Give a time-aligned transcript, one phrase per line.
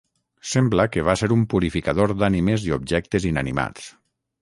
[0.53, 3.91] Sembla que va ser un purificador d'ànimes i objectes inanimats.